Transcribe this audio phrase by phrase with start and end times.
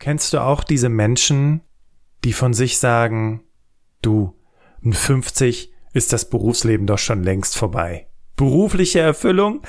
[0.00, 1.60] Kennst du auch diese Menschen,
[2.24, 3.42] die von sich sagen,
[4.00, 4.34] du,
[4.80, 8.06] mit 50 ist das Berufsleben doch schon längst vorbei.
[8.34, 9.60] Berufliche Erfüllung,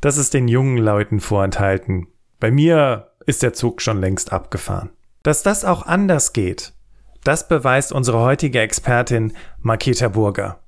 [0.00, 2.08] das ist den jungen Leuten vorenthalten.
[2.40, 4.90] Bei mir ist der Zug schon längst abgefahren.
[5.22, 6.72] Dass das auch anders geht,
[7.22, 10.58] das beweist unsere heutige Expertin Maketa Burger.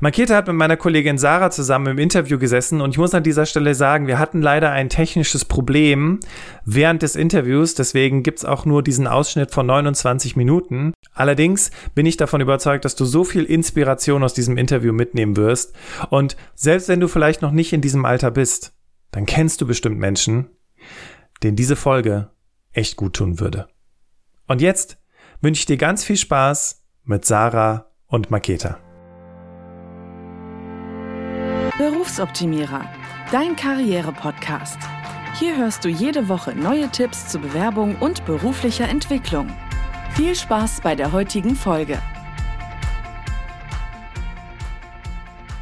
[0.00, 3.46] Maketa hat mit meiner Kollegin Sarah zusammen im Interview gesessen und ich muss an dieser
[3.46, 6.20] Stelle sagen, wir hatten leider ein technisches Problem
[6.64, 10.94] während des Interviews, deswegen gibt's auch nur diesen Ausschnitt von 29 Minuten.
[11.12, 15.74] Allerdings bin ich davon überzeugt, dass du so viel Inspiration aus diesem Interview mitnehmen wirst
[16.10, 18.72] und selbst wenn du vielleicht noch nicht in diesem Alter bist,
[19.10, 20.50] dann kennst du bestimmt Menschen,
[21.42, 22.30] denen diese Folge
[22.72, 23.68] echt gut tun würde.
[24.46, 24.98] Und jetzt
[25.40, 28.78] wünsche ich dir ganz viel Spaß mit Sarah und Maketa.
[31.78, 32.86] Berufsoptimierer,
[33.30, 34.80] dein Karriere-Podcast.
[35.38, 39.46] Hier hörst du jede Woche neue Tipps zur Bewerbung und beruflicher Entwicklung.
[40.16, 41.98] Viel Spaß bei der heutigen Folge.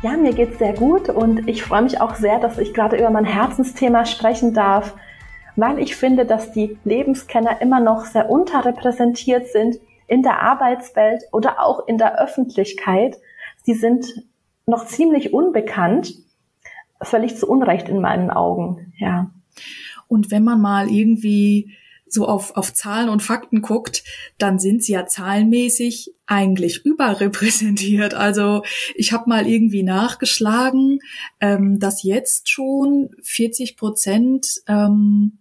[0.00, 3.10] Ja, mir geht's sehr gut und ich freue mich auch sehr, dass ich gerade über
[3.10, 4.94] mein Herzensthema sprechen darf,
[5.54, 11.60] weil ich finde, dass die Lebenskenner immer noch sehr unterrepräsentiert sind in der Arbeitswelt oder
[11.60, 13.18] auch in der Öffentlichkeit.
[13.64, 14.06] Sie sind
[14.66, 16.14] noch ziemlich unbekannt.
[17.00, 19.30] Völlig zu Unrecht in meinen Augen, ja.
[20.08, 21.76] Und wenn man mal irgendwie
[22.08, 24.04] so auf, auf Zahlen und Fakten guckt,
[24.38, 28.14] dann sind sie ja zahlenmäßig eigentlich überrepräsentiert.
[28.14, 28.62] Also
[28.94, 31.00] ich habe mal irgendwie nachgeschlagen,
[31.40, 35.38] ähm, dass jetzt schon 40 Prozent ähm,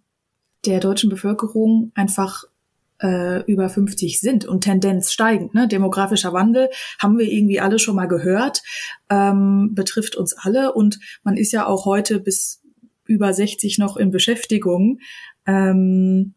[0.66, 2.44] der deutschen Bevölkerung einfach
[3.02, 5.54] äh, über 50 sind und Tendenz steigend.
[5.54, 5.68] Ne?
[5.68, 8.62] Demografischer Wandel haben wir irgendwie alle schon mal gehört,
[9.10, 12.62] ähm, betrifft uns alle und man ist ja auch heute bis
[13.04, 15.00] über 60 noch in Beschäftigung.
[15.46, 16.34] Ähm,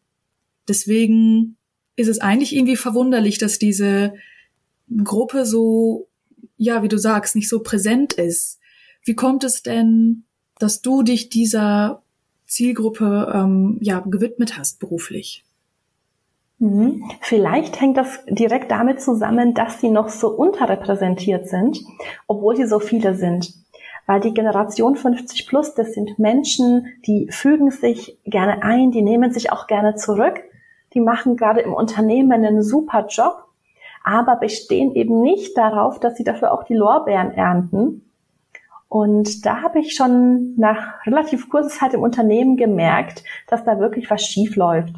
[0.67, 1.57] deswegen
[1.95, 4.13] ist es eigentlich irgendwie verwunderlich, dass diese
[5.03, 6.07] Gruppe so,
[6.57, 8.59] ja, wie du sagst, nicht so präsent ist.
[9.03, 10.23] Wie kommt es denn,
[10.59, 12.03] dass du dich dieser
[12.45, 15.43] Zielgruppe ähm, ja gewidmet hast beruflich?
[16.59, 17.09] Mhm.
[17.21, 21.79] Vielleicht hängt das direkt damit zusammen, dass sie noch so unterrepräsentiert sind,
[22.27, 23.53] obwohl sie so viele sind.
[24.05, 29.31] Weil die Generation 50 plus, das sind Menschen, die fügen sich gerne ein, die nehmen
[29.31, 30.41] sich auch gerne zurück,
[30.93, 33.45] die machen gerade im Unternehmen einen super Job,
[34.03, 38.09] aber bestehen eben nicht darauf, dass sie dafür auch die Lorbeeren ernten.
[38.87, 44.09] Und da habe ich schon nach relativ kurzer Zeit im Unternehmen gemerkt, dass da wirklich
[44.09, 44.95] was schief läuft.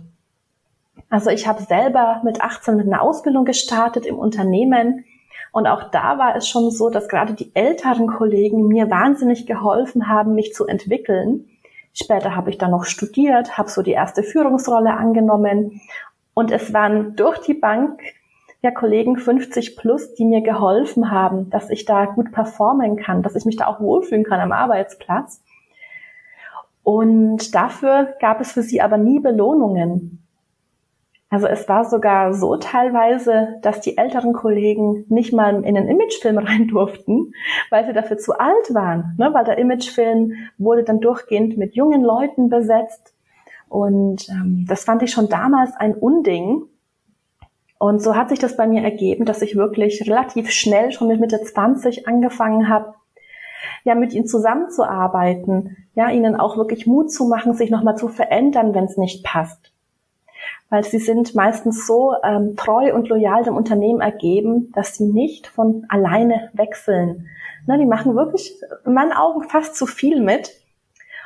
[1.11, 5.03] Also ich habe selber mit 18 mit einer Ausbildung gestartet im Unternehmen
[5.51, 10.07] und auch da war es schon so, dass gerade die älteren Kollegen mir wahnsinnig geholfen
[10.07, 11.49] haben, mich zu entwickeln.
[11.91, 15.81] Später habe ich dann noch studiert, habe so die erste Führungsrolle angenommen
[16.33, 17.99] und es waren durch die Bank
[18.61, 23.35] ja Kollegen 50 plus, die mir geholfen haben, dass ich da gut performen kann, dass
[23.35, 25.43] ich mich da auch wohlfühlen kann am Arbeitsplatz.
[26.83, 30.20] Und dafür gab es für sie aber nie Belohnungen.
[31.31, 36.37] Also es war sogar so teilweise, dass die älteren Kollegen nicht mal in einen Imagefilm
[36.37, 37.33] rein durften,
[37.69, 39.15] weil sie dafür zu alt waren.
[39.17, 39.33] Ne?
[39.33, 43.15] Weil der Imagefilm wurde dann durchgehend mit jungen Leuten besetzt.
[43.69, 46.63] Und ähm, das fand ich schon damals ein Unding.
[47.79, 51.21] Und so hat sich das bei mir ergeben, dass ich wirklich relativ schnell schon mit
[51.21, 52.93] Mitte 20 angefangen habe,
[53.85, 58.75] ja, mit ihnen zusammenzuarbeiten, ja, ihnen auch wirklich Mut zu machen, sich nochmal zu verändern,
[58.75, 59.71] wenn es nicht passt
[60.71, 65.47] weil sie sind meistens so ähm, treu und loyal dem Unternehmen ergeben, dass sie nicht
[65.47, 67.27] von alleine wechseln.
[67.67, 68.55] Ne, die machen wirklich
[68.85, 70.51] in meinen Augen fast zu viel mit.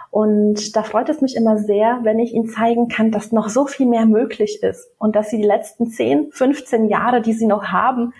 [0.10, 3.68] Und da freut es mich immer sehr, wenn ich ihnen zeigen kann, dass noch so
[3.68, 7.66] viel mehr möglich ist und dass sie die letzten 10, 15 Jahre, die sie noch
[7.66, 8.14] haben,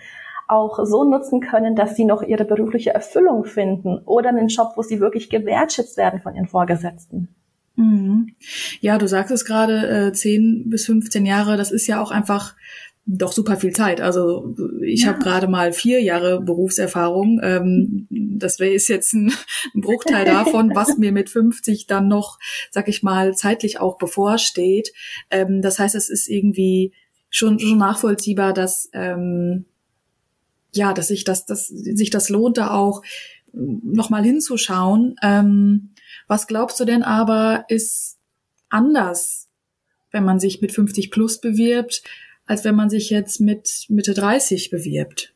[0.46, 4.82] auch so nutzen können, dass sie noch ihre berufliche Erfüllung finden oder einen Job, wo
[4.82, 7.34] sie wirklich gewertschätzt werden von ihren Vorgesetzten.
[7.76, 8.34] Mhm.
[8.80, 12.54] Ja, du sagst es gerade, äh, 10 bis 15 Jahre, das ist ja auch einfach
[13.06, 14.00] doch super viel Zeit.
[14.00, 15.08] Also ich ja.
[15.08, 17.40] habe gerade mal vier Jahre Berufserfahrung.
[17.42, 19.32] Ähm, das wäre ist jetzt ein,
[19.74, 22.38] ein Bruchteil davon, was mir mit 50 dann noch,
[22.72, 24.92] sag ich mal, zeitlich auch bevorsteht.
[25.30, 26.92] Ähm, das heißt, es ist irgendwie
[27.30, 29.66] schon, schon nachvollziehbar, dass ähm,
[30.72, 33.02] ja, dass sich das, dass sich das lohnt, da auch
[33.52, 35.16] nochmal hinzuschauen.
[35.22, 35.90] Ähm,
[36.26, 38.18] was glaubst du denn aber ist
[38.68, 39.48] anders,
[40.10, 42.02] wenn man sich mit 50 plus bewirbt,
[42.46, 45.34] als wenn man sich jetzt mit Mitte 30 bewirbt?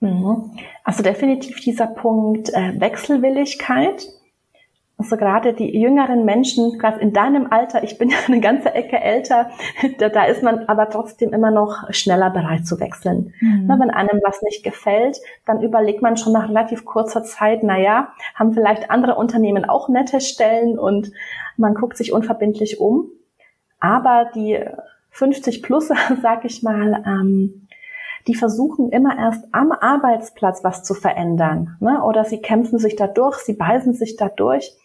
[0.00, 0.58] Mhm.
[0.84, 4.08] Also definitiv dieser Punkt äh, Wechselwilligkeit.
[5.02, 9.00] Also gerade die jüngeren Menschen, gerade in deinem Alter, ich bin ja eine ganze Ecke
[9.00, 9.50] älter,
[9.98, 13.34] da, da ist man aber trotzdem immer noch schneller bereit zu wechseln.
[13.40, 13.64] Mhm.
[13.66, 17.80] Na, wenn einem was nicht gefällt, dann überlegt man schon nach relativ kurzer Zeit, na
[17.80, 21.10] ja, haben vielleicht andere Unternehmen auch nette Stellen und
[21.56, 23.10] man guckt sich unverbindlich um.
[23.80, 24.60] Aber die
[25.10, 25.88] 50 plus,
[26.22, 27.66] sag ich mal, ähm,
[28.28, 31.76] die versuchen immer erst am Arbeitsplatz was zu verändern.
[31.80, 32.02] Ne?
[32.04, 34.76] Oder sie kämpfen sich da durch, sie beißen sich da durch.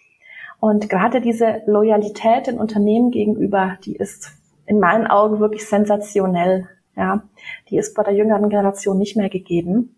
[0.60, 4.32] Und gerade diese Loyalität den Unternehmen gegenüber, die ist
[4.66, 6.68] in meinen Augen wirklich sensationell.
[6.96, 7.22] Ja,
[7.70, 9.96] die ist bei der jüngeren Generation nicht mehr gegeben.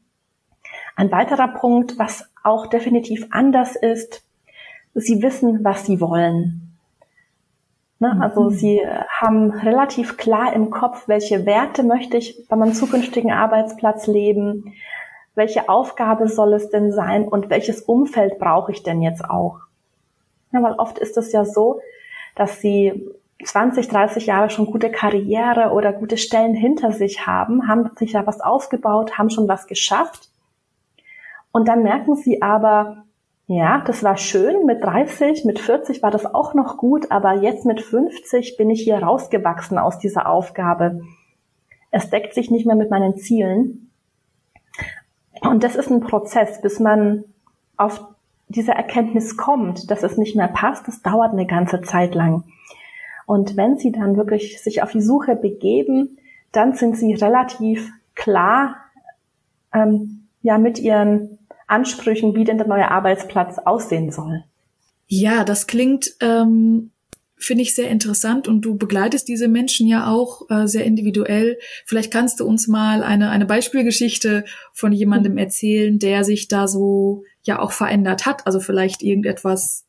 [0.98, 4.24] Ein weiterer Punkt, was auch definitiv anders ist,
[4.94, 6.78] sie wissen, was sie wollen.
[8.00, 8.14] Ne?
[8.16, 8.22] Mhm.
[8.22, 8.82] Also sie
[9.20, 14.74] haben relativ klar im Kopf, welche Werte möchte ich bei meinem zukünftigen Arbeitsplatz leben,
[15.36, 19.60] welche Aufgabe soll es denn sein und welches Umfeld brauche ich denn jetzt auch.
[20.52, 21.80] Ja, weil oft ist es ja so,
[22.36, 23.10] dass sie
[23.44, 28.28] 20, 30 Jahre schon gute Karriere oder gute Stellen hinter sich haben, haben sich ja
[28.28, 30.30] was aufgebaut, haben schon was geschafft.
[31.52, 33.06] Und dann merken sie aber,
[33.48, 37.66] ja, das war schön, mit 30, mit 40 war das auch noch gut, aber jetzt
[37.66, 41.02] mit 50 bin ich hier rausgewachsen aus dieser Aufgabe.
[41.92, 43.92] Es deckt sich nicht mehr mit meinen Zielen.
[45.42, 47.24] Und das ist ein Prozess, bis man
[47.78, 48.06] auf
[48.50, 52.44] diese Erkenntnis kommt, dass es nicht mehr passt, das dauert eine ganze Zeit lang.
[53.26, 56.18] Und wenn Sie dann wirklich sich auf die Suche begeben,
[56.52, 58.76] dann sind Sie relativ klar
[59.72, 61.38] ähm, ja mit Ihren
[61.68, 64.44] Ansprüchen, wie denn der neue Arbeitsplatz aussehen soll.
[65.06, 66.92] Ja, das klingt ähm,
[67.40, 71.58] finde ich sehr interessant und du begleitest diese Menschen ja auch äh, sehr individuell.
[71.86, 74.44] Vielleicht kannst du uns mal eine, eine Beispielgeschichte
[74.74, 78.46] von jemandem erzählen, der sich da so ja auch verändert hat.
[78.46, 79.86] Also vielleicht irgendetwas,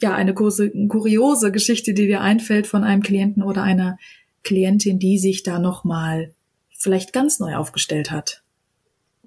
[0.00, 3.96] ja, eine kuriose Geschichte, die dir einfällt von einem Klienten oder einer
[4.44, 6.34] Klientin, die sich da nochmal
[6.76, 8.42] vielleicht ganz neu aufgestellt hat.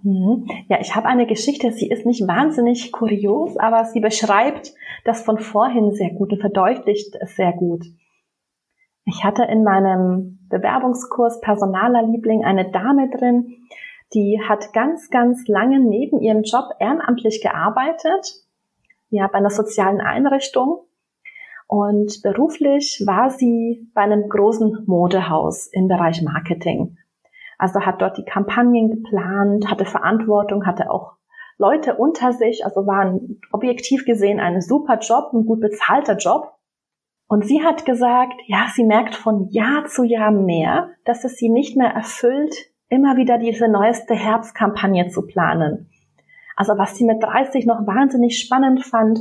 [0.04, 0.48] Mhm.
[0.70, 4.74] Ja, ich habe eine Geschichte, sie ist nicht wahnsinnig kurios, aber sie beschreibt
[5.06, 7.86] das von vorhin sehr gut und verdeutlicht es sehr gut.
[9.06, 13.56] Ich hatte in meinem Bewerbungskurs Personaler Liebling eine Dame drin,
[14.14, 18.44] die hat ganz, ganz lange neben ihrem Job ehrenamtlich gearbeitet,
[19.10, 20.82] ja, bei einer sozialen Einrichtung.
[21.68, 26.98] Und beruflich war sie bei einem großen Modehaus im Bereich Marketing.
[27.58, 31.14] Also hat dort die Kampagnen geplant, hatte Verantwortung, hatte auch
[31.58, 36.54] Leute unter sich, also war ein, objektiv gesehen ein super Job, ein gut bezahlter Job.
[37.28, 41.50] Und sie hat gesagt, ja, sie merkt von Jahr zu Jahr mehr, dass es sie
[41.50, 42.54] nicht mehr erfüllt,
[42.90, 45.90] immer wieder diese neueste Herbstkampagne zu planen.
[46.56, 49.20] Also was sie mit 30 noch wahnsinnig spannend fand,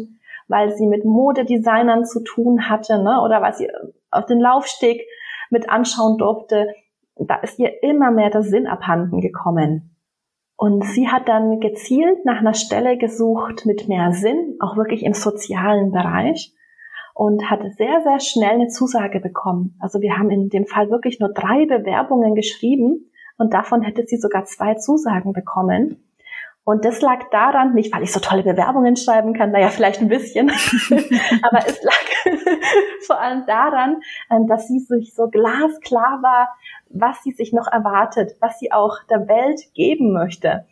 [0.49, 3.71] weil sie mit Modedesignern zu tun hatte, ne, oder weil sie
[4.11, 5.03] auf den Laufsteg
[5.51, 6.69] mit anschauen durfte,
[7.17, 9.94] da ist ihr immer mehr der Sinn abhanden gekommen.
[10.57, 15.13] Und sie hat dann gezielt nach einer Stelle gesucht mit mehr Sinn, auch wirklich im
[15.13, 16.55] sozialen Bereich
[17.15, 19.77] und hat sehr, sehr schnell eine Zusage bekommen.
[19.81, 24.17] Also wir haben in dem Fall wirklich nur drei Bewerbungen geschrieben und davon hätte sie
[24.17, 26.05] sogar zwei Zusagen bekommen.
[26.65, 30.09] Und das lag daran, nicht weil ich so tolle Bewerbungen schreiben kann, naja, vielleicht ein
[30.09, 30.51] bisschen,
[31.43, 32.34] aber es lag
[33.07, 34.01] vor allem daran,
[34.31, 36.49] ähm, dass sie sich so glasklar war,
[36.89, 40.65] was sie sich noch erwartet, was sie auch der Welt geben möchte.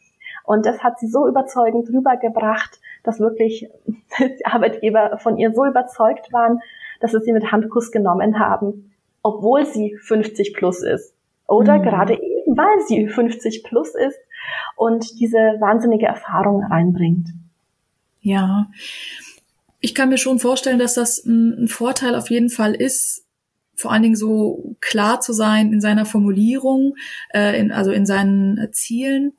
[0.45, 3.69] Und das hat sie so überzeugend rübergebracht, dass wirklich
[4.19, 6.61] die Arbeitgeber von ihr so überzeugt waren,
[7.00, 11.14] dass sie sie mit Handkuss genommen haben, obwohl sie 50 plus ist.
[11.47, 11.83] Oder mhm.
[11.83, 14.19] gerade eben, weil sie 50 plus ist
[14.76, 17.29] und diese wahnsinnige Erfahrung reinbringt.
[18.21, 18.67] Ja,
[19.83, 23.27] ich kann mir schon vorstellen, dass das ein, Vorteil auf jeden Fall ist,
[23.75, 26.95] vor allen Dingen so klar zu sein in seiner Formulierung,
[27.35, 29.33] äh, in, also in seinen Zielen.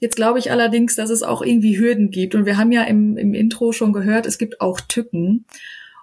[0.00, 2.34] Jetzt glaube ich allerdings, dass es auch irgendwie Hürden gibt.
[2.34, 5.46] Und wir haben ja im, im Intro schon gehört, es gibt auch Tücken.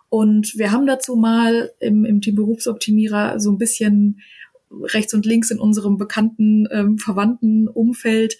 [0.09, 4.21] Und wir haben dazu mal im, im Team Berufsoptimierer so ein bisschen
[4.71, 8.37] rechts und links in unserem bekannten, ähm, verwandten Umfeld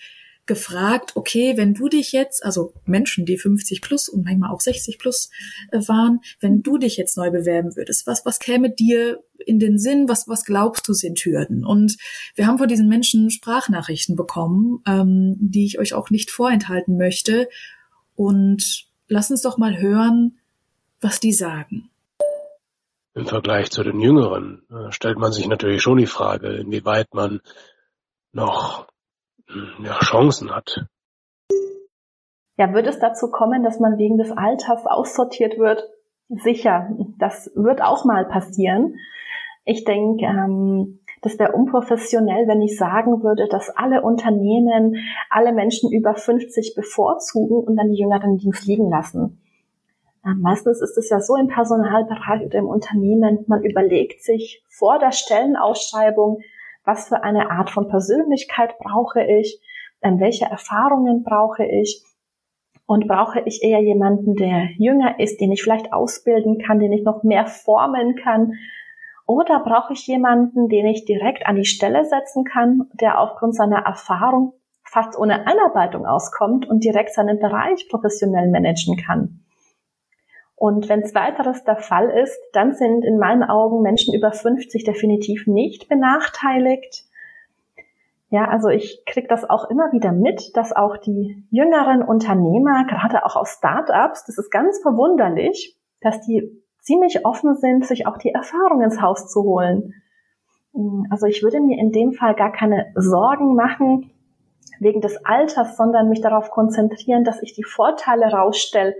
[0.51, 4.99] gefragt, okay, wenn du dich jetzt, also Menschen, die 50 plus und manchmal auch 60
[4.99, 5.29] plus
[5.71, 9.79] äh, waren, wenn du dich jetzt neu bewerben würdest, was, was käme dir in den
[9.79, 11.63] Sinn, was, was glaubst du sind Hürden?
[11.63, 11.95] Und
[12.35, 17.47] wir haben von diesen Menschen Sprachnachrichten bekommen, ähm, die ich euch auch nicht vorenthalten möchte.
[18.17, 20.37] Und lass uns doch mal hören,
[20.99, 21.89] was die sagen.
[23.13, 27.39] Im Vergleich zu den Jüngeren äh, stellt man sich natürlich schon die Frage, inwieweit man
[28.33, 28.90] noch
[29.83, 30.85] ja, Chancen hat.
[32.57, 35.89] Ja, wird es dazu kommen, dass man wegen des Alters aussortiert wird?
[36.29, 38.95] Sicher, das wird auch mal passieren.
[39.65, 44.95] Ich denke, ähm, das wäre unprofessionell, wenn ich sagen würde, dass alle Unternehmen
[45.29, 49.41] alle Menschen über 50 bevorzugen und dann die Jüngeren Dienst liegen lassen.
[50.25, 54.99] Ähm, meistens ist es ja so im Personalbereich oder im Unternehmen, man überlegt sich vor
[54.99, 56.41] der Stellenausschreibung,
[56.83, 59.61] was für eine Art von Persönlichkeit brauche ich,
[60.01, 62.03] ähm, welche Erfahrungen brauche ich
[62.85, 67.03] und brauche ich eher jemanden, der jünger ist, den ich vielleicht ausbilden kann, den ich
[67.03, 68.53] noch mehr formen kann,
[69.27, 73.79] oder brauche ich jemanden, den ich direkt an die Stelle setzen kann, der aufgrund seiner
[73.85, 79.40] Erfahrung fast ohne Einarbeitung auskommt und direkt seinen Bereich professionell managen kann?
[80.61, 85.47] Und wenn zweiteres der Fall ist, dann sind in meinen Augen Menschen über 50 definitiv
[85.47, 87.05] nicht benachteiligt.
[88.29, 93.25] Ja, also ich kriege das auch immer wieder mit, dass auch die jüngeren Unternehmer, gerade
[93.25, 98.29] auch aus Startups, das ist ganz verwunderlich, dass die ziemlich offen sind, sich auch die
[98.29, 99.95] Erfahrung ins Haus zu holen.
[101.09, 104.11] Also ich würde mir in dem Fall gar keine Sorgen machen
[104.79, 108.93] wegen des Alters, sondern mich darauf konzentrieren, dass ich die Vorteile rausstelle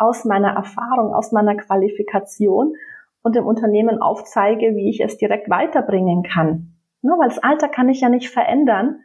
[0.00, 2.74] aus meiner Erfahrung, aus meiner Qualifikation
[3.22, 6.72] und dem Unternehmen aufzeige, wie ich es direkt weiterbringen kann.
[7.02, 9.00] Nur weil das Alter kann ich ja nicht verändern.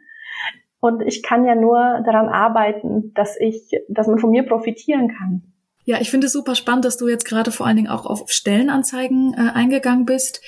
[0.80, 5.42] Und ich kann ja nur daran arbeiten, dass ich, dass man von mir profitieren kann.
[5.84, 8.24] Ja, ich finde es super spannend, dass du jetzt gerade vor allen Dingen auch auf
[8.26, 10.40] Stellenanzeigen äh, eingegangen bist.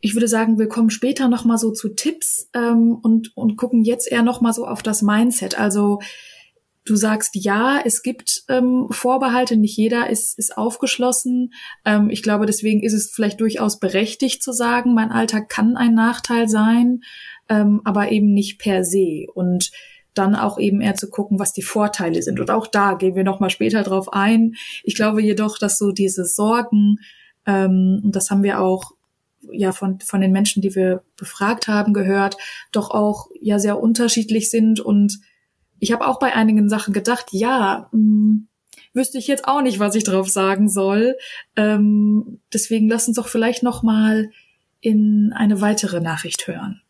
[0.00, 3.84] Ich würde sagen, wir kommen später noch mal so zu Tipps ähm, und und gucken
[3.84, 5.58] jetzt eher noch mal so auf das Mindset.
[5.58, 6.00] Also
[6.84, 11.52] du sagst ja, es gibt ähm, Vorbehalte, nicht jeder ist ist aufgeschlossen.
[11.84, 15.94] Ähm, ich glaube, deswegen ist es vielleicht durchaus berechtigt zu sagen, mein Alltag kann ein
[15.94, 17.02] Nachteil sein,
[17.48, 19.26] ähm, aber eben nicht per se.
[19.34, 19.70] Und
[20.14, 22.38] dann auch eben eher zu gucken, was die Vorteile sind.
[22.38, 24.54] Und auch da gehen wir nochmal später drauf ein.
[24.84, 26.98] Ich glaube jedoch, dass so diese Sorgen,
[27.46, 28.92] ähm, und das haben wir auch
[29.50, 32.36] ja von, von den Menschen, die wir befragt haben, gehört,
[32.72, 34.80] doch auch ja sehr unterschiedlich sind.
[34.80, 35.18] Und
[35.82, 38.48] ich habe auch bei einigen Sachen gedacht, ja, mh, hm,
[38.94, 41.16] wüsste ich jetzt auch nicht, was ich drauf sagen soll.
[41.56, 44.30] Ähm, deswegen lass uns doch vielleicht noch mal
[44.80, 46.82] in eine weitere Nachricht hören.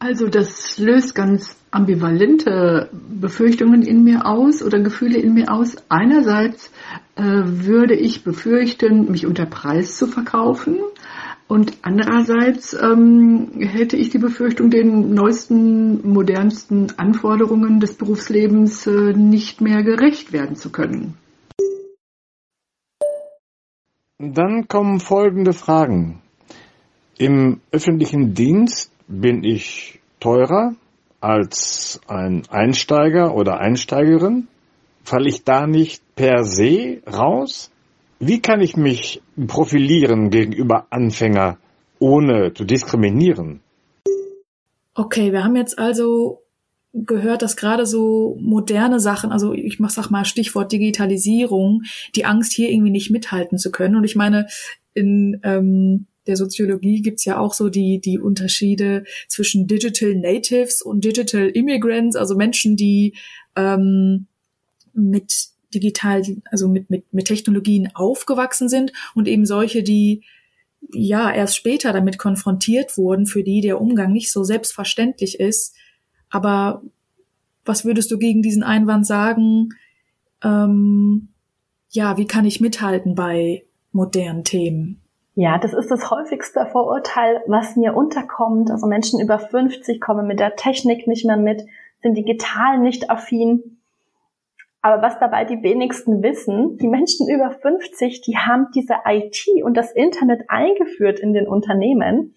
[0.00, 5.76] Also das löst ganz ambivalente Befürchtungen in mir aus oder Gefühle in mir aus.
[5.88, 6.72] Einerseits
[7.14, 10.78] äh, würde ich befürchten, mich unter Preis zu verkaufen.
[11.48, 19.62] Und andererseits ähm, hätte ich die Befürchtung, den neuesten, modernsten Anforderungen des Berufslebens äh, nicht
[19.62, 21.14] mehr gerecht werden zu können.
[24.18, 26.20] Dann kommen folgende Fragen.
[27.16, 30.74] Im öffentlichen Dienst bin ich teurer
[31.20, 34.48] als ein Einsteiger oder Einsteigerin?
[35.02, 37.70] Falle ich da nicht per se raus?
[38.20, 41.58] Wie kann ich mich profilieren gegenüber Anfänger,
[42.00, 43.60] ohne zu diskriminieren?
[44.94, 46.42] Okay, wir haben jetzt also
[46.92, 51.82] gehört, dass gerade so moderne Sachen, also ich mach sag mal Stichwort Digitalisierung,
[52.16, 53.94] die Angst hier irgendwie nicht mithalten zu können.
[53.94, 54.48] Und ich meine,
[54.94, 61.04] in ähm, der Soziologie gibt's ja auch so die, die Unterschiede zwischen Digital Natives und
[61.04, 63.14] Digital Immigrants, also Menschen, die
[63.54, 64.26] ähm,
[64.92, 70.22] mit digital, also mit, mit, mit Technologien aufgewachsen sind und eben solche, die
[70.92, 75.74] ja erst später damit konfrontiert wurden, für die der Umgang nicht so selbstverständlich ist.
[76.30, 76.82] Aber
[77.64, 79.70] was würdest du gegen diesen Einwand sagen?
[80.42, 81.28] Ähm,
[81.90, 85.00] ja, wie kann ich mithalten bei modernen Themen?
[85.34, 88.70] Ja, das ist das häufigste Vorurteil, was mir unterkommt.
[88.70, 91.64] Also Menschen über 50 kommen mit der Technik nicht mehr mit,
[92.02, 93.77] sind digital nicht affin.
[94.80, 99.76] Aber was dabei die wenigsten wissen, die Menschen über 50, die haben diese IT und
[99.76, 102.34] das Internet eingeführt in den Unternehmen.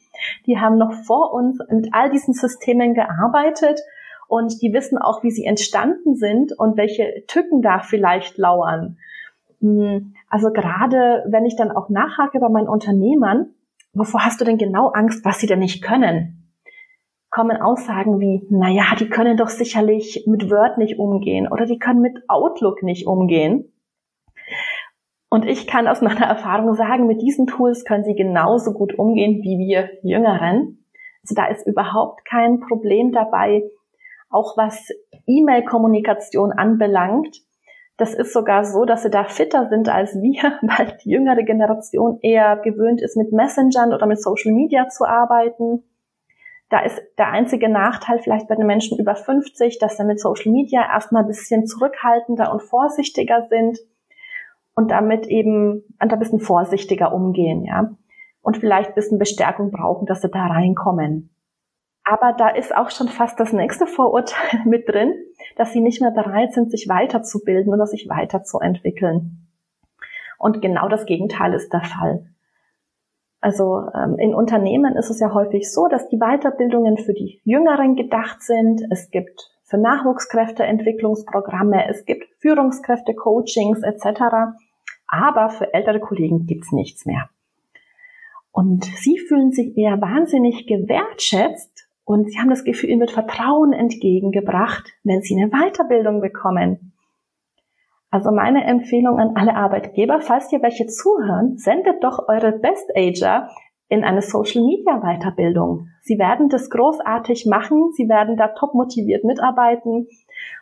[0.47, 3.79] Die haben noch vor uns mit all diesen Systemen gearbeitet
[4.27, 8.97] und die wissen auch, wie sie entstanden sind und welche Tücken da vielleicht lauern.
[9.59, 13.53] Hm, also gerade wenn ich dann auch nachhake bei meinen Unternehmern,
[13.93, 16.40] wovor hast du denn genau Angst, was sie denn nicht können?
[17.31, 21.79] Kommen Aussagen wie, na ja, die können doch sicherlich mit Word nicht umgehen oder die
[21.79, 23.73] können mit Outlook nicht umgehen.
[25.29, 29.41] Und ich kann aus meiner Erfahrung sagen, mit diesen Tools können sie genauso gut umgehen
[29.41, 30.85] wie wir Jüngeren.
[31.23, 33.63] Also da ist überhaupt kein Problem dabei,
[34.29, 34.89] auch was
[35.25, 37.37] E-Mail-Kommunikation anbelangt.
[37.95, 42.19] Das ist sogar so, dass sie da fitter sind als wir, weil die jüngere Generation
[42.21, 45.83] eher gewöhnt ist, mit Messengern oder mit Social Media zu arbeiten.
[46.71, 50.53] Da ist der einzige Nachteil vielleicht bei den Menschen über 50, dass sie mit Social
[50.53, 53.77] Media erstmal ein bisschen zurückhaltender und vorsichtiger sind
[54.73, 57.91] und damit eben ein bisschen vorsichtiger umgehen, ja.
[58.41, 61.35] Und vielleicht ein bisschen Bestärkung brauchen, dass sie da reinkommen.
[62.05, 65.13] Aber da ist auch schon fast das nächste Vorurteil mit drin,
[65.57, 69.49] dass sie nicht mehr bereit sind, sich weiterzubilden oder sich weiterzuentwickeln.
[70.39, 72.30] Und genau das Gegenteil ist der Fall.
[73.41, 77.95] Also ähm, in Unternehmen ist es ja häufig so, dass die Weiterbildungen für die Jüngeren
[77.95, 78.83] gedacht sind.
[78.91, 84.21] Es gibt für Nachwuchskräfte Entwicklungsprogramme, es gibt Führungskräfte, Coachings etc.
[85.07, 87.29] Aber für ältere Kollegen gibt's nichts mehr.
[88.51, 93.73] Und sie fühlen sich eher wahnsinnig gewertschätzt und sie haben das Gefühl, ihnen wird Vertrauen
[93.73, 96.91] entgegengebracht, wenn sie eine Weiterbildung bekommen.
[98.11, 103.49] Also meine Empfehlung an alle Arbeitgeber, falls ihr welche zuhören, sendet doch eure Best-Ager
[103.87, 105.87] in eine Social Media Weiterbildung.
[106.01, 110.07] Sie werden das großartig machen, sie werden da top motiviert mitarbeiten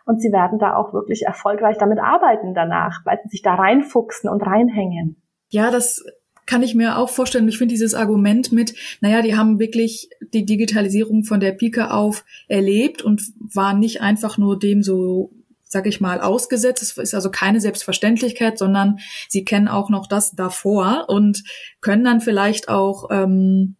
[0.04, 4.30] und sie werden da auch wirklich erfolgreich damit arbeiten danach, weil sie sich da reinfuchsen
[4.30, 5.20] und reinhängen.
[5.48, 6.04] Ja, das
[6.46, 7.48] kann ich mir auch vorstellen.
[7.48, 12.24] Ich finde dieses Argument mit, naja, die haben wirklich die Digitalisierung von der Pike auf
[12.48, 15.30] erlebt und waren nicht einfach nur dem so
[15.70, 16.82] sag ich mal, ausgesetzt.
[16.82, 18.98] Es ist also keine Selbstverständlichkeit, sondern
[19.28, 21.44] sie kennen auch noch das davor und
[21.80, 23.76] können dann vielleicht auch ähm,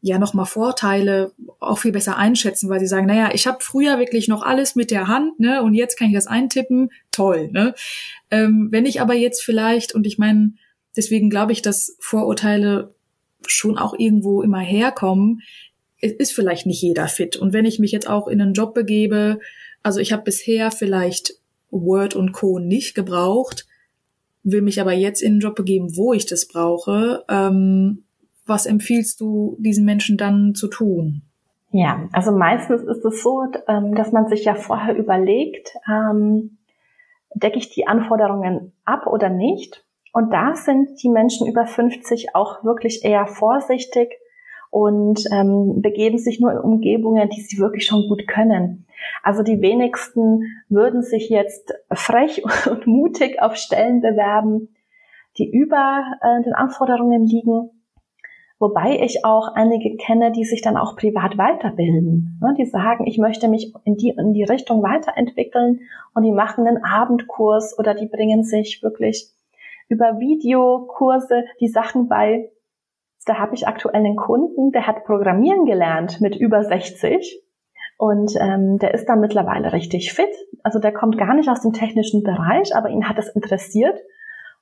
[0.00, 4.28] ja nochmal Vorteile auch viel besser einschätzen, weil sie sagen, naja, ich habe früher wirklich
[4.28, 7.74] noch alles mit der Hand, ne, und jetzt kann ich das eintippen, toll, ne.
[8.30, 10.52] Ähm, wenn ich aber jetzt vielleicht, und ich meine,
[10.96, 12.94] deswegen glaube ich, dass Vorurteile
[13.44, 15.42] schon auch irgendwo immer herkommen,
[16.00, 17.36] ist vielleicht nicht jeder fit.
[17.36, 19.40] Und wenn ich mich jetzt auch in einen Job begebe,
[19.82, 21.34] also ich habe bisher vielleicht
[21.70, 22.58] Word und Co.
[22.58, 23.66] nicht gebraucht,
[24.42, 27.24] will mich aber jetzt in einen Job begeben, wo ich das brauche.
[27.28, 28.04] Ähm,
[28.46, 31.22] was empfiehlst du diesen Menschen dann zu tun?
[31.70, 36.58] Ja, also meistens ist es so, ähm, dass man sich ja vorher überlegt, ähm,
[37.34, 39.84] decke ich die Anforderungen ab oder nicht?
[40.14, 44.10] Und da sind die Menschen über 50 auch wirklich eher vorsichtig
[44.70, 48.86] und ähm, begeben sich nur in Umgebungen, die sie wirklich schon gut können.
[49.22, 54.74] Also die wenigsten würden sich jetzt frech und mutig auf Stellen bewerben,
[55.38, 57.70] die über äh, den Anforderungen liegen.
[58.60, 62.40] Wobei ich auch einige kenne, die sich dann auch privat weiterbilden.
[62.42, 65.80] Ne, die sagen, ich möchte mich in die, in die Richtung weiterentwickeln
[66.12, 69.30] und die machen einen Abendkurs oder die bringen sich wirklich
[69.88, 72.50] über Videokurse die Sachen bei.
[73.26, 77.42] Da habe ich aktuell einen Kunden, der hat Programmieren gelernt mit über 60
[77.98, 80.30] und ähm, der ist da mittlerweile richtig fit.
[80.62, 83.98] Also der kommt gar nicht aus dem technischen Bereich, aber ihn hat es interessiert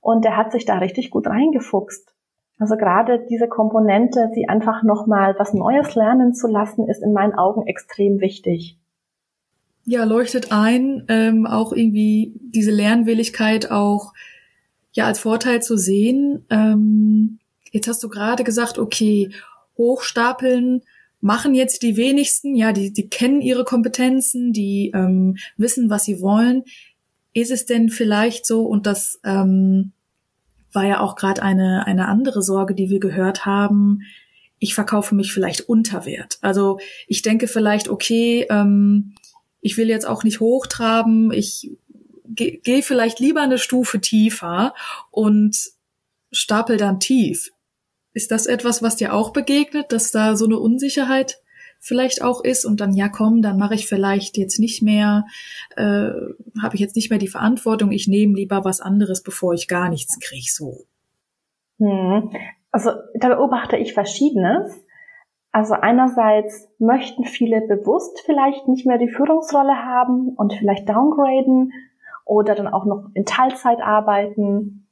[0.01, 2.15] und der hat sich da richtig gut reingefuchst.
[2.59, 7.35] Also gerade diese Komponente, sie einfach nochmal was Neues lernen zu lassen, ist in meinen
[7.35, 8.79] Augen extrem wichtig.
[9.85, 14.15] Ja, leuchtet ein, ähm, auch irgendwie diese Lernwilligkeit auch
[14.93, 16.47] ja als Vorteil zu sehen.
[16.51, 17.39] Ähm,
[17.73, 19.31] jetzt hast du gerade gesagt, okay,
[19.77, 20.83] hochstapeln
[21.21, 26.21] machen jetzt die wenigsten, ja, die, die kennen ihre Kompetenzen, die ähm, wissen, was sie
[26.21, 26.65] wollen.
[27.33, 29.93] Ist es denn vielleicht so, und das ähm,
[30.73, 34.03] war ja auch gerade eine, eine andere Sorge, die wir gehört haben,
[34.59, 36.39] ich verkaufe mich vielleicht unter Wert.
[36.41, 39.15] Also ich denke vielleicht, okay, ähm,
[39.61, 41.71] ich will jetzt auch nicht hochtraben, ich
[42.29, 44.75] gehe geh vielleicht lieber eine Stufe tiefer
[45.11, 45.57] und
[46.33, 47.53] stapel dann tief.
[48.17, 51.43] Ist das etwas, was dir auch begegnet, dass da so eine Unsicherheit
[51.79, 55.27] vielleicht auch ist und dann ja komm, dann mache ich vielleicht jetzt nicht mehr,
[55.77, 56.13] äh,
[56.63, 59.91] habe ich jetzt nicht mehr die Verantwortung, ich nehme lieber was anderes, bevor ich gar
[59.91, 60.49] nichts kriege.
[60.51, 60.87] So.
[61.79, 62.31] Hm.
[62.71, 64.73] Also da beobachte ich Verschiedenes.
[65.53, 71.75] Also einerseits möchten viele bewusst vielleicht nicht mehr die Führungsrolle haben und vielleicht downgraden
[72.25, 74.86] oder dann auch noch in Teilzeit arbeiten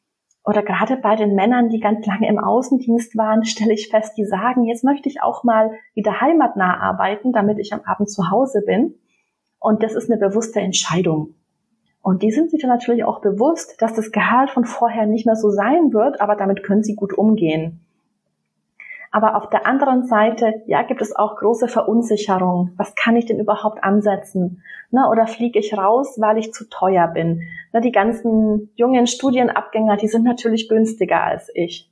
[0.45, 4.27] oder gerade bei den Männern, die ganz lange im Außendienst waren, stelle ich fest, die
[4.27, 8.63] sagen, jetzt möchte ich auch mal wieder heimatnah arbeiten, damit ich am Abend zu Hause
[8.65, 8.95] bin.
[9.59, 11.35] Und das ist eine bewusste Entscheidung.
[12.03, 15.37] Und die sind sich dann natürlich auch bewusst, dass das Gehalt von vorher nicht mehr
[15.37, 17.84] so sein wird, aber damit können sie gut umgehen.
[19.15, 22.73] Aber auf der anderen Seite, ja, gibt es auch große Verunsicherung.
[22.77, 24.65] Was kann ich denn überhaupt ansetzen?
[24.91, 27.43] Na, oder fliege ich raus, weil ich zu teuer bin?
[27.73, 31.89] Na, die ganzen jungen Studienabgänger, die sind natürlich günstiger als ich.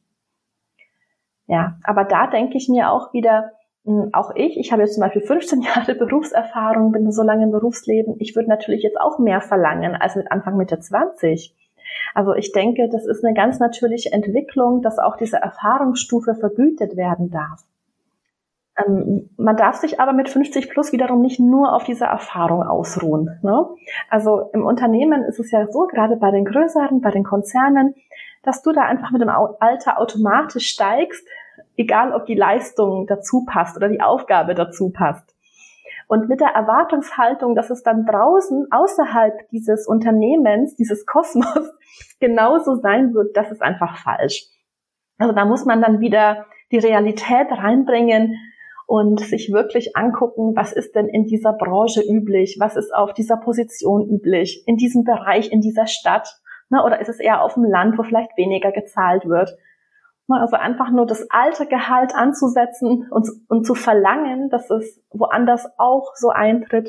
[1.46, 3.52] Ja, aber da denke ich mir auch wieder,
[3.84, 7.52] hm, auch ich, ich habe jetzt zum Beispiel 15 Jahre Berufserfahrung, bin so lange im
[7.52, 11.54] Berufsleben, ich würde natürlich jetzt auch mehr verlangen als mit Anfang Mitte 20.
[12.14, 17.30] Also ich denke, das ist eine ganz natürliche Entwicklung, dass auch diese Erfahrungsstufe vergütet werden
[17.30, 17.64] darf.
[18.76, 23.38] Ähm, man darf sich aber mit 50 plus wiederum nicht nur auf diese Erfahrung ausruhen.
[23.42, 23.66] Ne?
[24.08, 27.94] Also im Unternehmen ist es ja so, gerade bei den größeren, bei den Konzernen,
[28.42, 31.26] dass du da einfach mit dem Alter automatisch steigst,
[31.76, 35.31] egal ob die Leistung dazu passt oder die Aufgabe dazu passt.
[36.08, 41.72] Und mit der Erwartungshaltung, dass es dann draußen außerhalb dieses Unternehmens, dieses Kosmos
[42.20, 44.46] genauso sein wird, das ist einfach falsch.
[45.18, 48.38] Also da muss man dann wieder die Realität reinbringen
[48.86, 53.36] und sich wirklich angucken, was ist denn in dieser Branche üblich, was ist auf dieser
[53.36, 56.28] Position üblich, in diesem Bereich, in dieser Stadt,
[56.68, 59.56] ne, oder ist es eher auf dem Land, wo vielleicht weniger gezahlt wird.
[60.28, 66.12] Also einfach nur das alte Gehalt anzusetzen und, und zu verlangen, dass es woanders auch
[66.16, 66.88] so eintritt,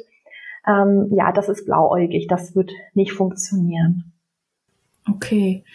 [0.66, 4.14] ähm, ja, das ist blauäugig, das wird nicht funktionieren.
[5.10, 5.66] Okay.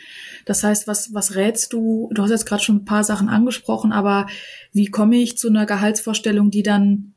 [0.46, 2.08] Das heißt, was, was rätst du?
[2.12, 4.26] Du hast jetzt gerade schon ein paar Sachen angesprochen, aber
[4.72, 7.14] wie komme ich zu einer Gehaltsvorstellung, die dann,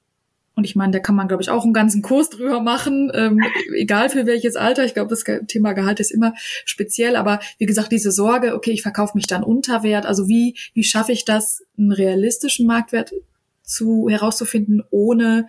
[0.55, 3.39] und ich meine, da kann man, glaube ich, auch einen ganzen Kurs drüber machen, ähm,
[3.75, 4.83] egal für welches Alter.
[4.83, 6.33] Ich glaube, das Thema Gehalt ist immer
[6.65, 10.05] speziell, aber wie gesagt, diese Sorge, okay, ich verkaufe mich dann unter Wert.
[10.05, 13.13] Also wie, wie schaffe ich das, einen realistischen Marktwert
[13.63, 15.47] zu, herauszufinden, ohne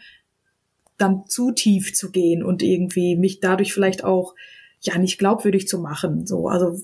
[0.99, 4.35] dann zu tief zu gehen und irgendwie mich dadurch vielleicht auch
[4.83, 6.27] ja nicht glaubwürdig zu machen.
[6.27, 6.81] So, also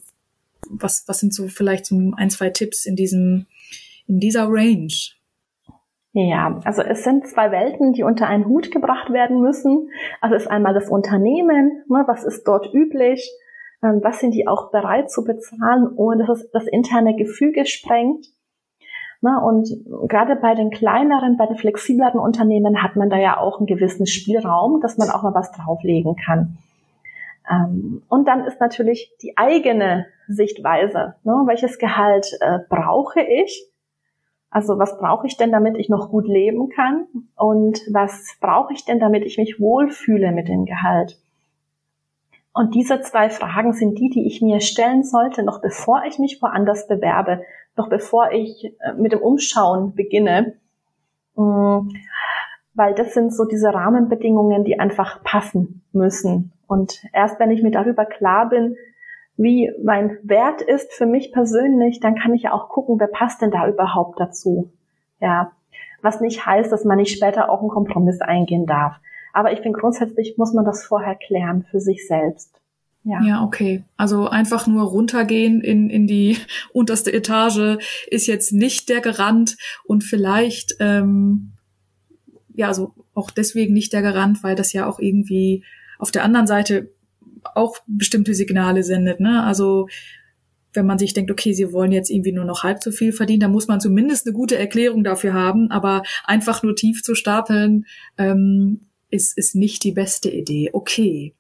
[0.69, 3.47] was, was sind so vielleicht so ein, zwei Tipps in diesem,
[4.07, 4.93] in dieser Range?
[6.13, 9.91] Ja, also es sind zwei Welten, die unter einen Hut gebracht werden müssen.
[10.21, 13.31] Also ist einmal das Unternehmen, ne, was ist dort üblich,
[13.83, 18.27] ähm, was sind die auch bereit zu bezahlen, ohne dass es das interne Gefüge sprengt.
[19.21, 19.69] Na, und
[20.09, 24.07] gerade bei den kleineren, bei den flexibleren Unternehmen hat man da ja auch einen gewissen
[24.07, 26.59] Spielraum, dass man auch mal was drauflegen kann.
[27.51, 31.17] Ähm, und dann ist natürlich die eigene Sichtweise.
[31.25, 31.33] Ne?
[31.47, 33.67] Welches Gehalt äh, brauche ich?
[34.51, 37.07] Also was brauche ich denn, damit ich noch gut leben kann?
[37.37, 41.19] Und was brauche ich denn, damit ich mich wohlfühle mit dem Gehalt?
[42.55, 46.41] Und diese zwei Fragen sind die, die ich mir stellen sollte, noch bevor ich mich
[46.43, 47.43] woanders bewerbe,
[47.77, 50.55] noch bevor ich äh, mit dem Umschauen beginne.
[51.37, 51.91] Mm,
[52.75, 56.53] weil das sind so diese Rahmenbedingungen, die einfach passen müssen.
[56.67, 58.77] Und erst wenn ich mir darüber klar bin,
[59.39, 63.41] wie mein Wert ist für mich persönlich, dann kann ich ja auch gucken, wer passt
[63.41, 64.73] denn da überhaupt dazu.
[65.21, 65.53] Ja.
[66.03, 68.97] Was nicht heißt, dass man nicht später auch einen Kompromiss eingehen darf.
[69.33, 72.61] Aber ich finde grundsätzlich muss man das vorher klären für sich selbst.
[73.05, 73.23] Ja.
[73.23, 73.85] ja, okay.
[73.97, 76.37] Also einfach nur runtergehen in, in die
[76.73, 81.53] unterste Etage ist jetzt nicht der Garant und vielleicht, ähm,
[82.55, 85.63] ja, also auch deswegen nicht der Garant, weil das ja auch irgendwie
[86.01, 86.91] auf der anderen Seite
[87.59, 89.21] auch bestimmte Signale sendet.
[89.21, 89.43] Ne?
[89.43, 89.89] Also
[90.73, 93.41] wenn man sich denkt, okay, sie wollen jetzt irgendwie nur noch halb so viel verdienen,
[93.41, 95.71] dann muss man zumindest eine gute Erklärung dafür haben.
[95.71, 100.71] Aber einfach nur tief zu stapeln, ähm, ist, ist nicht die beste Idee.
[100.73, 101.35] Okay.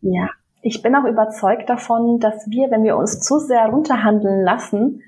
[0.00, 0.28] Ja,
[0.62, 5.02] ich bin auch überzeugt davon, dass wir, wenn wir uns zu sehr runterhandeln lassen,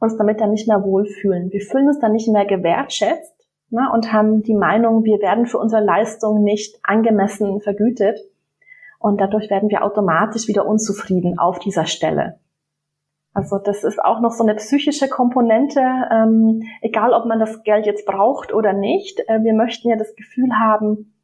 [0.00, 1.52] uns damit dann nicht mehr wohlfühlen.
[1.52, 3.34] Wir fühlen uns dann nicht mehr gewertschätzt
[3.70, 8.18] ne, und haben die Meinung, wir werden für unsere Leistung nicht angemessen vergütet.
[9.02, 12.38] Und dadurch werden wir automatisch wieder unzufrieden auf dieser Stelle.
[13.34, 17.84] Also das ist auch noch so eine psychische Komponente, ähm, egal ob man das Geld
[17.84, 19.20] jetzt braucht oder nicht.
[19.26, 21.14] Äh, wir möchten ja das Gefühl haben,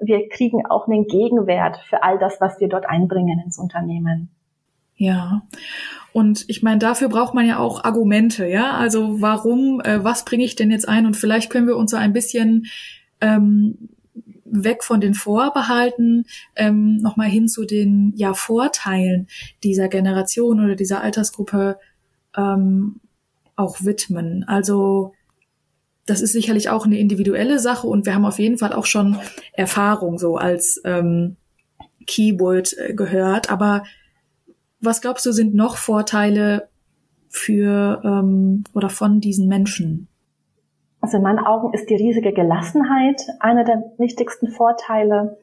[0.00, 4.30] wir kriegen auch einen Gegenwert für all das, was wir dort einbringen ins Unternehmen.
[4.96, 5.42] Ja.
[6.12, 8.72] Und ich meine, dafür braucht man ja auch Argumente, ja.
[8.72, 11.06] Also warum, äh, was bringe ich denn jetzt ein?
[11.06, 12.66] Und vielleicht können wir uns so ein bisschen
[13.20, 13.90] ähm,
[14.50, 19.28] weg von den Vorbehalten ähm, nochmal hin zu den ja Vorteilen
[19.62, 21.78] dieser Generation oder dieser Altersgruppe
[22.36, 23.00] ähm,
[23.56, 24.44] auch widmen.
[24.44, 25.14] Also
[26.06, 29.18] das ist sicherlich auch eine individuelle Sache und wir haben auf jeden Fall auch schon
[29.52, 31.36] Erfahrung so als ähm,
[32.06, 33.50] Keyword äh, gehört.
[33.50, 33.84] Aber
[34.80, 36.68] was glaubst du, sind noch Vorteile
[37.28, 40.07] für ähm, oder von diesen Menschen?
[41.00, 45.38] Also in meinen Augen ist die riesige Gelassenheit einer der wichtigsten Vorteile.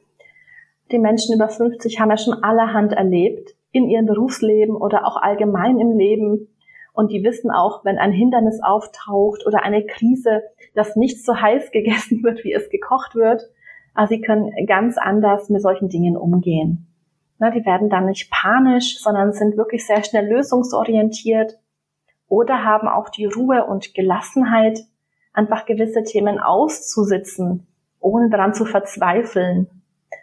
[0.92, 5.78] Die Menschen über 50 haben ja schon allerhand erlebt in ihrem Berufsleben oder auch allgemein
[5.78, 6.48] im Leben.
[6.92, 10.42] Und die wissen auch, wenn ein Hindernis auftaucht oder eine Krise,
[10.74, 13.42] dass nichts so heiß gegessen wird, wie es gekocht wird.
[13.94, 16.86] Also sie können ganz anders mit solchen Dingen umgehen.
[17.38, 21.58] Ne, die werden dann nicht panisch, sondern sind wirklich sehr schnell lösungsorientiert
[22.28, 24.80] oder haben auch die Ruhe und Gelassenheit,
[25.36, 27.66] einfach gewisse Themen auszusitzen,
[28.00, 29.68] ohne daran zu verzweifeln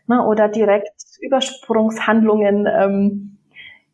[0.08, 3.38] ne, oder direkt Übersprungshandlungen ähm,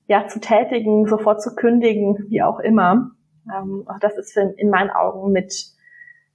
[0.08, 3.12] ja, zu tätigen, sofort zu kündigen, wie auch immer.
[3.54, 5.68] Ähm, auch das ist in meinen Augen mit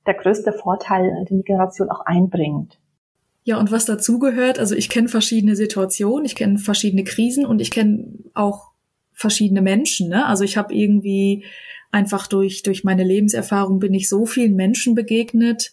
[0.06, 2.78] der größte Vorteil, den die Generation auch einbringt.
[3.42, 7.70] Ja, und was dazugehört, also ich kenne verschiedene Situationen, ich kenne verschiedene Krisen und ich
[7.70, 8.72] kenne auch
[9.12, 10.08] verschiedene Menschen.
[10.08, 10.26] Ne?
[10.26, 11.44] Also ich habe irgendwie
[11.94, 15.72] einfach durch, durch meine Lebenserfahrung bin ich so vielen Menschen begegnet,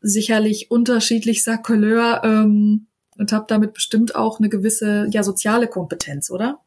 [0.00, 2.86] sicherlich unterschiedlichster Couleur ähm,
[3.18, 6.60] und habe damit bestimmt auch eine gewisse ja soziale Kompetenz, oder?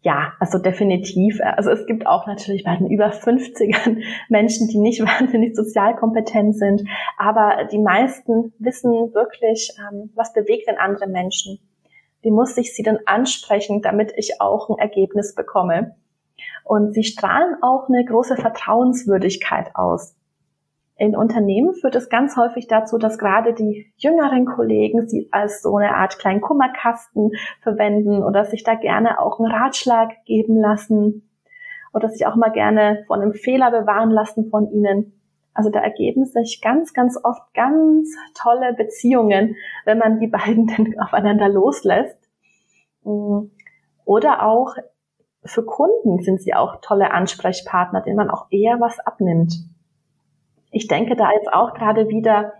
[0.00, 1.38] Ja, also definitiv.
[1.42, 6.56] Also es gibt auch natürlich bei den über 50ern Menschen, die nicht wahnsinnig sozial kompetent
[6.56, 6.84] sind,
[7.18, 11.58] aber die meisten wissen wirklich, ähm, was bewegt denn andere Menschen.
[12.22, 15.94] Wie muss ich sie denn ansprechen, damit ich auch ein Ergebnis bekomme?
[16.68, 20.14] Und sie strahlen auch eine große Vertrauenswürdigkeit aus.
[20.98, 25.78] In Unternehmen führt es ganz häufig dazu, dass gerade die jüngeren Kollegen sie als so
[25.78, 27.30] eine Art kleinen Kummerkasten
[27.62, 31.30] verwenden oder sich da gerne auch einen Ratschlag geben lassen
[31.94, 35.18] oder sich auch mal gerne von einem Fehler bewahren lassen von ihnen.
[35.54, 41.00] Also da ergeben sich ganz, ganz oft ganz tolle Beziehungen, wenn man die beiden dann
[41.00, 42.18] aufeinander loslässt.
[44.04, 44.74] Oder auch
[45.44, 49.54] für Kunden sind sie auch tolle Ansprechpartner, denen man auch eher was abnimmt.
[50.70, 52.54] Ich denke da jetzt auch gerade wieder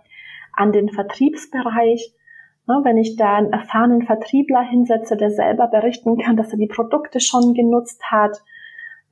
[0.53, 2.15] an den Vertriebsbereich.
[2.67, 6.67] Ne, wenn ich da einen erfahrenen Vertriebler hinsetze, der selber berichten kann, dass er die
[6.67, 8.43] Produkte schon genutzt hat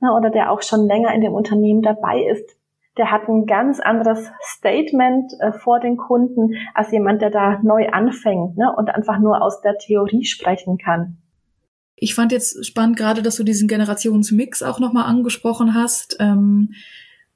[0.00, 2.56] ne, oder der auch schon länger in dem Unternehmen dabei ist,
[2.98, 7.88] der hat ein ganz anderes Statement äh, vor den Kunden als jemand, der da neu
[7.88, 11.18] anfängt ne, und einfach nur aus der Theorie sprechen kann.
[12.00, 16.16] Ich fand jetzt spannend gerade, dass du diesen Generationsmix auch nochmal angesprochen hast.
[16.20, 16.74] Ähm,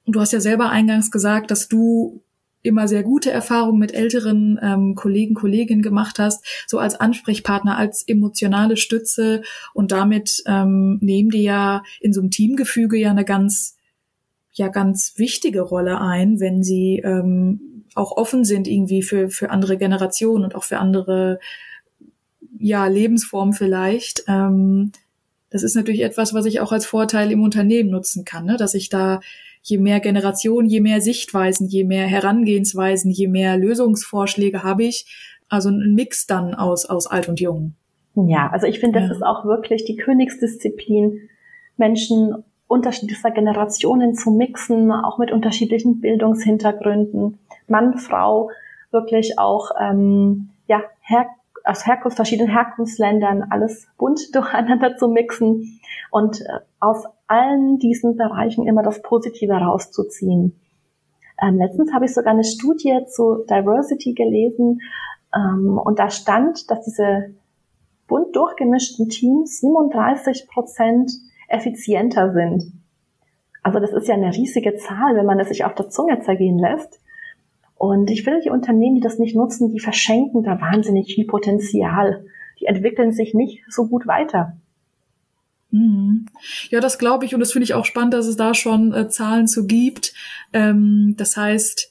[0.07, 2.22] du hast ja selber eingangs gesagt, dass du
[2.62, 8.07] immer sehr gute Erfahrungen mit älteren ähm, Kollegen, Kolleginnen gemacht hast, so als Ansprechpartner, als
[8.07, 9.42] emotionale Stütze
[9.75, 13.77] und damit ähm, nehmen die ja in so einem Teamgefüge ja eine ganz,
[14.53, 19.77] ja ganz wichtige Rolle ein, wenn sie ähm, auch offen sind irgendwie für für andere
[19.77, 21.40] Generationen und auch für andere
[22.59, 24.25] ja Lebensformen vielleicht.
[24.29, 24.93] Ähm,
[25.51, 28.57] das ist natürlich etwas, was ich auch als Vorteil im Unternehmen nutzen kann, ne?
[28.57, 29.21] dass ich da
[29.62, 35.07] je mehr Generationen, je mehr Sichtweisen, je mehr Herangehensweisen, je mehr Lösungsvorschläge habe ich.
[35.49, 37.75] Also ein Mix dann aus, aus alt und jung.
[38.15, 39.15] Ja, also ich finde, das ja.
[39.17, 41.29] ist auch wirklich die Königsdisziplin,
[41.77, 42.35] Menschen
[42.67, 47.38] unterschiedlicher Generationen zu mixen, auch mit unterschiedlichen Bildungshintergründen,
[47.69, 48.51] Mann, Frau,
[48.91, 51.27] wirklich auch ähm, ja, Her
[51.64, 58.66] aus Herkunft, verschiedenen Herkunftsländern alles bunt durcheinander zu mixen und äh, aus allen diesen Bereichen
[58.66, 60.61] immer das Positive rauszuziehen.
[61.40, 64.81] Ähm, letztens habe ich sogar eine Studie zu Diversity gelesen
[65.35, 67.35] ähm, und da stand, dass diese
[68.07, 71.11] bunt durchgemischten Teams 37 Prozent
[71.48, 72.72] effizienter sind.
[73.62, 76.59] Also das ist ja eine riesige Zahl, wenn man es sich auf der Zunge zergehen
[76.59, 77.01] lässt.
[77.83, 82.25] Und ich finde, die Unternehmen, die das nicht nutzen, die verschenken da wahnsinnig viel Potenzial.
[82.61, 84.57] Die entwickeln sich nicht so gut weiter.
[85.73, 86.27] Mhm.
[86.71, 89.09] Ja, das glaube ich und das finde ich auch spannend, dass es da schon äh,
[89.09, 90.14] Zahlen zu gibt.
[90.53, 91.90] Ähm, das heißt,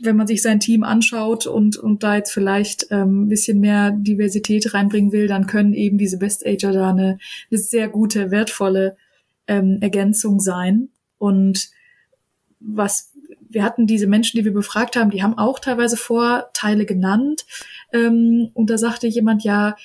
[0.00, 3.90] wenn man sich sein Team anschaut und, und da jetzt vielleicht ähm, ein bisschen mehr
[3.90, 7.18] Diversität reinbringen will, dann können eben diese Best Ager da eine,
[7.50, 8.96] eine sehr gute, wertvolle
[9.48, 10.90] ähm, Ergänzung sein.
[11.18, 11.70] Und
[12.60, 13.13] was
[13.54, 17.46] wir hatten diese Menschen, die wir befragt haben, die haben auch teilweise Vorteile genannt.
[17.92, 19.76] Ähm, und da sagte jemand, ja,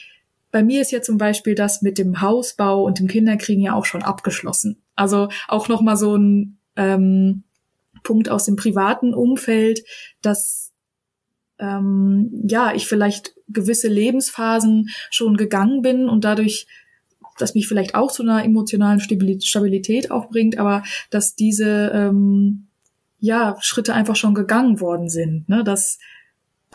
[0.52, 3.86] bei mir ist ja zum Beispiel das mit dem Hausbau und dem Kinderkriegen ja auch
[3.86, 4.82] schon abgeschlossen.
[4.96, 7.44] Also auch noch mal so ein ähm,
[8.04, 9.84] Punkt aus dem privaten Umfeld,
[10.22, 10.72] dass
[11.60, 16.68] ähm, ja ich vielleicht gewisse Lebensphasen schon gegangen bin und dadurch
[17.38, 22.69] das mich vielleicht auch zu einer emotionalen Stabilität auch bringt, aber dass diese ähm,
[23.20, 25.48] ja Schritte einfach schon gegangen worden sind.
[25.50, 25.64] Ne?
[25.64, 26.00] Das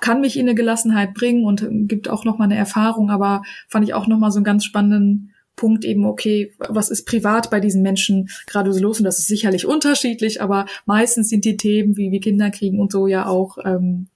[0.01, 3.85] kann mich in eine Gelassenheit bringen und gibt auch noch mal eine Erfahrung, aber fand
[3.85, 7.61] ich auch noch mal so einen ganz spannenden Punkt eben, okay, was ist privat bei
[7.61, 8.99] diesen Menschen gerade so los?
[8.99, 13.07] Und das ist sicherlich unterschiedlich, aber meistens sind die Themen wie, wie Kinderkriegen und so
[13.07, 14.09] ja auch ähm,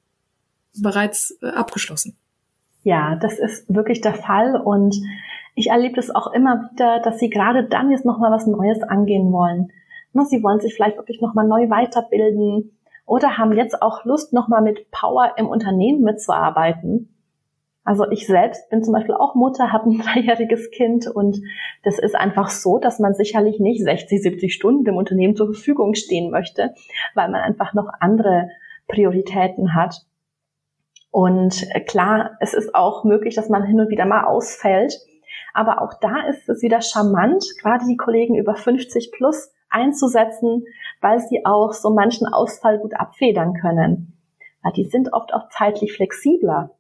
[0.83, 2.17] bereits äh, abgeschlossen.
[2.83, 4.97] Ja, das ist wirklich der Fall und
[5.55, 8.83] ich erlebe das auch immer wieder, dass sie gerade dann jetzt noch mal was Neues
[8.83, 9.73] angehen wollen.
[10.25, 14.63] Sie wollen sich vielleicht wirklich noch mal neu weiterbilden oder haben jetzt auch Lust, nochmal
[14.63, 17.15] mit Power im Unternehmen mitzuarbeiten.
[17.89, 21.41] Also ich selbst bin zum Beispiel auch Mutter, habe ein dreijähriges Kind und
[21.85, 25.95] das ist einfach so, dass man sicherlich nicht 60, 70 Stunden im Unternehmen zur Verfügung
[25.95, 26.75] stehen möchte,
[27.15, 28.51] weil man einfach noch andere
[28.89, 30.03] Prioritäten hat.
[31.11, 34.99] Und klar, es ist auch möglich, dass man hin und wieder mal ausfällt.
[35.55, 40.65] Aber auch da ist es wieder charmant, gerade die Kollegen über 50 plus einzusetzen,
[41.01, 44.19] weil sie auch so manchen Ausfall gut abfedern können.
[44.63, 46.71] Weil die sind oft auch zeitlich flexibler.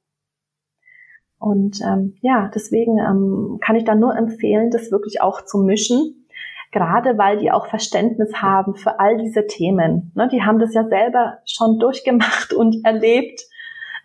[1.38, 6.26] Und ähm, ja, deswegen ähm, kann ich da nur empfehlen, das wirklich auch zu mischen,
[6.72, 10.12] gerade weil die auch Verständnis haben für all diese Themen.
[10.14, 13.42] Ne, die haben das ja selber schon durchgemacht und erlebt.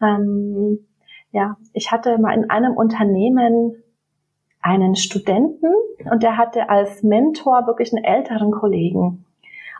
[0.02, 0.86] Ähm,
[1.32, 3.83] ja, ich hatte mal in einem Unternehmen
[4.64, 5.74] einen Studenten
[6.10, 9.26] und der hatte als Mentor wirklich einen älteren Kollegen.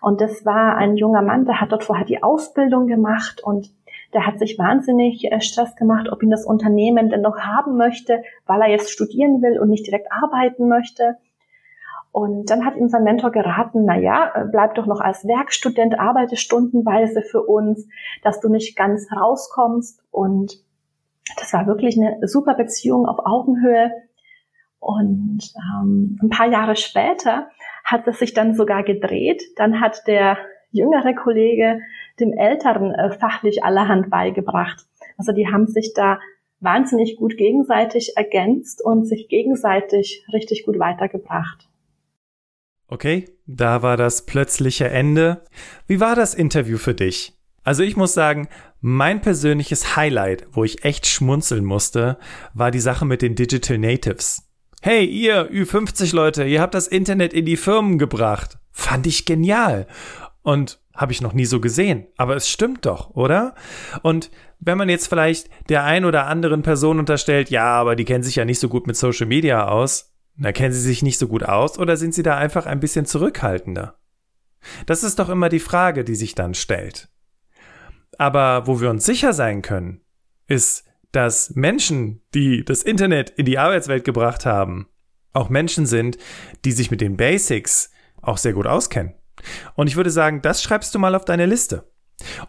[0.02, 3.72] Und das war ein junger Mann, der hat dort vorher die Ausbildung gemacht und
[4.14, 8.24] der hat sich wahnsinnig äh, Stress gemacht, ob ihn das Unternehmen denn noch haben möchte,
[8.46, 11.18] weil er jetzt studieren will und nicht direkt arbeiten möchte.
[12.12, 16.00] Und dann hat ihm sein Mentor geraten, na ja, äh, bleib doch noch als Werkstudent,
[16.00, 17.88] arbeite stundenweise für uns,
[18.22, 20.04] dass du nicht ganz rauskommst.
[20.12, 20.62] Und
[21.40, 23.92] das war wirklich eine super Beziehung auf Augenhöhe.
[24.84, 27.48] Und ähm, ein paar Jahre später
[27.86, 29.42] hat es sich dann sogar gedreht.
[29.56, 30.38] Dann hat der
[30.72, 31.80] jüngere Kollege
[32.20, 34.86] dem Älteren äh, fachlich allerhand beigebracht.
[35.18, 36.20] Also die haben sich da
[36.60, 41.70] wahnsinnig gut gegenseitig ergänzt und sich gegenseitig richtig gut weitergebracht.
[42.88, 45.44] Okay, da war das plötzliche Ende.
[45.88, 47.34] Wie war das Interview für dich?
[47.64, 48.50] Also ich muss sagen,
[48.82, 52.18] mein persönliches Highlight, wo ich echt schmunzeln musste,
[52.54, 54.53] war die Sache mit den Digital Natives.
[54.86, 58.58] Hey, ihr Ü50 Leute, ihr habt das Internet in die Firmen gebracht.
[58.74, 59.88] Fand ich genial.
[60.42, 62.08] Und habe ich noch nie so gesehen.
[62.18, 63.56] Aber es stimmt doch, oder?
[64.02, 68.26] Und wenn man jetzt vielleicht der ein oder anderen Person unterstellt, ja, aber die kennen
[68.26, 71.30] sich ja nicht so gut mit Social Media aus, na, kennen sie sich nicht so
[71.30, 73.98] gut aus oder sind sie da einfach ein bisschen zurückhaltender?
[74.86, 77.08] Das ist doch immer die Frage, die sich dann stellt.
[78.18, 80.02] Aber wo wir uns sicher sein können,
[80.48, 80.84] ist,
[81.14, 84.88] dass Menschen, die das Internet in die Arbeitswelt gebracht haben,
[85.32, 86.18] auch Menschen sind,
[86.66, 89.14] die sich mit den Basics auch sehr gut auskennen.
[89.76, 91.90] Und ich würde sagen, das schreibst du mal auf deine Liste.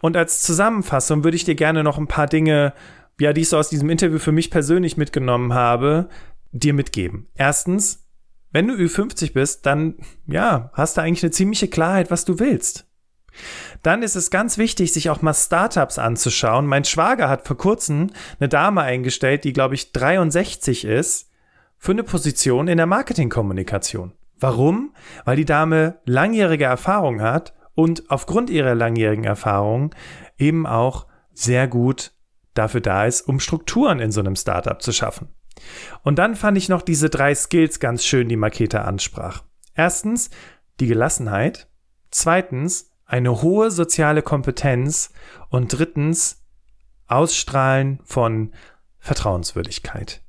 [0.01, 2.73] Und als Zusammenfassung würde ich dir gerne noch ein paar Dinge,
[3.19, 6.09] ja, die ich so aus diesem Interview für mich persönlich mitgenommen habe,
[6.51, 7.27] dir mitgeben.
[7.33, 8.07] Erstens,
[8.51, 9.95] wenn du Ü50 bist, dann,
[10.27, 12.87] ja, hast du eigentlich eine ziemliche Klarheit, was du willst.
[13.83, 16.65] Dann ist es ganz wichtig, sich auch mal Startups anzuschauen.
[16.65, 21.29] Mein Schwager hat vor kurzem eine Dame eingestellt, die, glaube ich, 63 ist,
[21.77, 24.13] für eine Position in der Marketingkommunikation.
[24.39, 24.93] Warum?
[25.23, 29.93] Weil die Dame langjährige Erfahrung hat und aufgrund ihrer langjährigen Erfahrung
[30.37, 32.11] eben auch sehr gut
[32.53, 35.29] dafür da ist, um Strukturen in so einem Startup zu schaffen.
[36.03, 39.43] Und dann fand ich noch diese drei Skills ganz schön, die Maketa ansprach.
[39.73, 40.29] Erstens
[40.79, 41.67] die Gelassenheit,
[42.11, 45.11] zweitens eine hohe soziale Kompetenz
[45.49, 46.43] und drittens
[47.07, 48.51] Ausstrahlen von
[48.97, 50.23] Vertrauenswürdigkeit.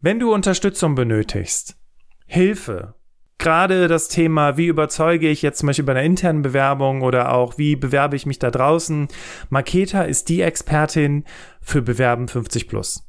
[0.00, 1.76] Wenn du Unterstützung benötigst,
[2.26, 2.94] Hilfe
[3.38, 7.58] gerade das Thema, wie überzeuge ich jetzt zum Beispiel bei einer internen Bewerbung oder auch
[7.58, 9.08] wie bewerbe ich mich da draußen.
[9.50, 11.24] Maketa ist die Expertin
[11.60, 13.06] für Bewerben 50 plus.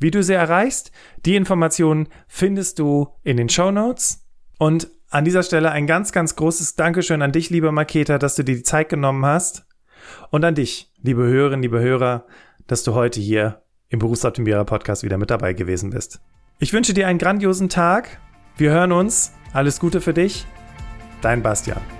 [0.00, 0.92] Wie du sie erreichst,
[1.24, 4.26] die Informationen findest du in den Show Notes.
[4.58, 8.44] Und an dieser Stelle ein ganz, ganz großes Dankeschön an dich, lieber Maketa, dass du
[8.44, 9.66] dir die Zeit genommen hast.
[10.30, 12.26] Und an dich, liebe Hörerinnen, liebe Hörer,
[12.66, 16.20] dass du heute hier im Berufsoptimierer Podcast wieder mit dabei gewesen bist.
[16.58, 18.20] Ich wünsche dir einen grandiosen Tag.
[18.56, 20.46] Wir hören uns alles Gute für dich,
[21.22, 21.97] dein Bastian.